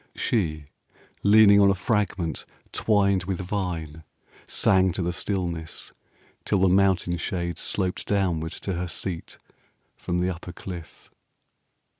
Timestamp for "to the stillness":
4.93-5.93